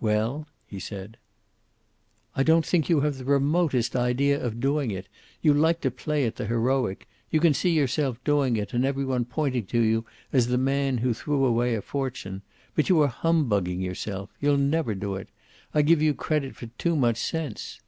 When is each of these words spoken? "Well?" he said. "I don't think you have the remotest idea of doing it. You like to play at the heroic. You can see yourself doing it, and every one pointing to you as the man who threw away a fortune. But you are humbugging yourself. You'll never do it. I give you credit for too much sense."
"Well?" 0.00 0.48
he 0.66 0.80
said. 0.80 1.18
"I 2.34 2.42
don't 2.42 2.64
think 2.64 2.88
you 2.88 3.02
have 3.02 3.18
the 3.18 3.26
remotest 3.26 3.94
idea 3.94 4.42
of 4.42 4.58
doing 4.58 4.90
it. 4.90 5.06
You 5.42 5.52
like 5.52 5.82
to 5.82 5.90
play 5.90 6.24
at 6.24 6.36
the 6.36 6.46
heroic. 6.46 7.06
You 7.30 7.40
can 7.40 7.52
see 7.52 7.72
yourself 7.72 8.16
doing 8.24 8.56
it, 8.56 8.72
and 8.72 8.86
every 8.86 9.04
one 9.04 9.26
pointing 9.26 9.66
to 9.66 9.80
you 9.80 10.06
as 10.32 10.46
the 10.46 10.56
man 10.56 10.96
who 10.96 11.12
threw 11.12 11.44
away 11.44 11.74
a 11.74 11.82
fortune. 11.82 12.40
But 12.74 12.88
you 12.88 13.02
are 13.02 13.08
humbugging 13.08 13.82
yourself. 13.82 14.30
You'll 14.40 14.56
never 14.56 14.94
do 14.94 15.14
it. 15.14 15.28
I 15.74 15.82
give 15.82 16.00
you 16.00 16.14
credit 16.14 16.56
for 16.56 16.68
too 16.78 16.96
much 16.96 17.18
sense." 17.18 17.78